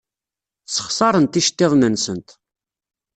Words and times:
Ssexṣarent 0.67 1.39
iceḍḍiḍen-nsent. 1.39 2.29